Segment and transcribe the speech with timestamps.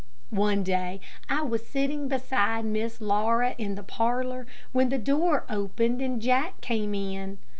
[0.31, 0.99] One day
[1.29, 6.59] I was sitting beside Miss Laura in the parlor, when the door opened and Jack
[6.59, 7.37] came in.